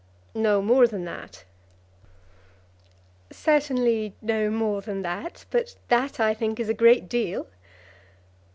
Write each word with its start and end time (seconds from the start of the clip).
"No 0.33 0.63
more 0.63 0.87
than 0.87 1.05
that?" 1.05 1.43
"Certainly 3.31 4.15
no 4.19 4.49
more 4.49 4.81
than 4.81 5.03
that; 5.03 5.45
but 5.51 5.75
that 5.89 6.19
I 6.19 6.33
think 6.33 6.59
is 6.59 6.69
a 6.69 6.73
great 6.73 7.07
deal." 7.07 7.45